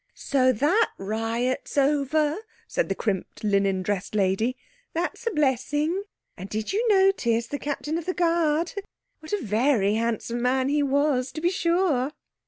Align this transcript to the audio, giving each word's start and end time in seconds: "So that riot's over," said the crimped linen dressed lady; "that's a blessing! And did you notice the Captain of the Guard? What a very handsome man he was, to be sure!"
"So 0.15 0.51
that 0.53 0.89
riot's 0.97 1.77
over," 1.77 2.37
said 2.67 2.89
the 2.89 2.95
crimped 2.95 3.43
linen 3.43 3.83
dressed 3.83 4.15
lady; 4.15 4.57
"that's 4.95 5.27
a 5.27 5.31
blessing! 5.31 6.05
And 6.35 6.49
did 6.49 6.73
you 6.73 6.83
notice 6.89 7.45
the 7.45 7.59
Captain 7.59 7.99
of 7.99 8.07
the 8.07 8.15
Guard? 8.15 8.73
What 9.19 9.31
a 9.31 9.43
very 9.43 9.93
handsome 9.93 10.41
man 10.41 10.69
he 10.69 10.81
was, 10.81 11.31
to 11.33 11.39
be 11.41 11.51
sure!" 11.51 12.11